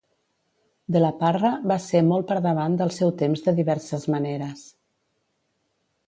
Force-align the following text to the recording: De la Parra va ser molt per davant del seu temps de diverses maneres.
De 0.93 1.01
la 1.01 1.09
Parra 1.17 1.49
va 1.71 1.75
ser 1.83 1.99
molt 2.07 2.25
per 2.31 2.37
davant 2.45 2.77
del 2.79 2.93
seu 2.95 3.11
temps 3.19 3.43
de 3.49 3.53
diverses 3.59 4.07
maneres. 4.15 4.65